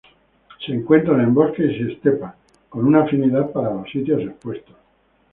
[0.65, 2.33] Se encuentran en bosques y estepas,
[2.69, 4.75] con una afinidad para los sitios expuestos.